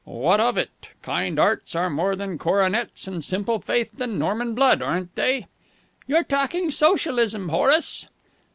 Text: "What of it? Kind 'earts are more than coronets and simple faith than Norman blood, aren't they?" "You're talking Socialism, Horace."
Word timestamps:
"What 0.03 0.39
of 0.39 0.57
it? 0.57 0.71
Kind 1.03 1.37
'earts 1.37 1.75
are 1.75 1.87
more 1.87 2.15
than 2.15 2.39
coronets 2.39 3.07
and 3.07 3.23
simple 3.23 3.59
faith 3.59 3.91
than 3.97 4.17
Norman 4.17 4.55
blood, 4.55 4.81
aren't 4.81 5.13
they?" 5.13 5.45
"You're 6.07 6.23
talking 6.23 6.71
Socialism, 6.71 7.49
Horace." 7.49 8.07